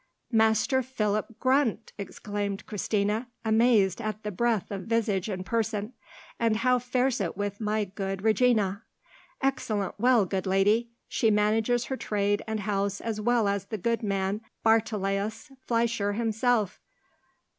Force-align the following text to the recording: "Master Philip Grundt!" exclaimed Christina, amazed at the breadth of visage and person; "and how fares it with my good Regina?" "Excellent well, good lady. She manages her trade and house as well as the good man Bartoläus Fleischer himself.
"Master 0.31 0.81
Philip 0.81 1.37
Grundt!" 1.39 1.93
exclaimed 1.95 2.65
Christina, 2.65 3.27
amazed 3.45 4.01
at 4.01 4.23
the 4.23 4.31
breadth 4.31 4.71
of 4.71 4.85
visage 4.87 5.29
and 5.29 5.45
person; 5.45 5.93
"and 6.39 6.55
how 6.57 6.79
fares 6.79 7.21
it 7.21 7.37
with 7.37 7.61
my 7.61 7.83
good 7.85 8.23
Regina?" 8.23 8.81
"Excellent 9.43 9.93
well, 9.99 10.25
good 10.25 10.47
lady. 10.47 10.89
She 11.07 11.29
manages 11.29 11.85
her 11.85 11.97
trade 11.97 12.41
and 12.47 12.61
house 12.61 12.99
as 12.99 13.21
well 13.21 13.47
as 13.47 13.65
the 13.65 13.77
good 13.77 14.01
man 14.01 14.41
Bartoläus 14.65 15.51
Fleischer 15.67 16.13
himself. 16.13 16.81